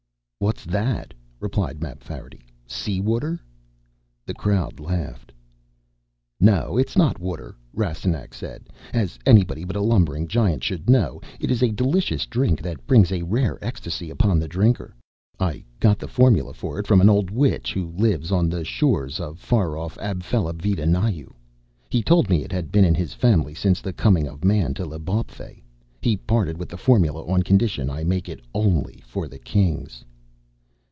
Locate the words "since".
23.53-23.79